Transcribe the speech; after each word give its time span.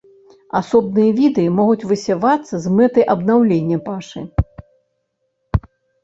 Асобныя 0.59 1.09
віды 1.17 1.43
могуць 1.57 1.87
высявацца 1.91 2.53
з 2.63 2.71
мэтай 2.77 3.05
аднаўлення 3.15 3.77
пашы. 3.89 4.23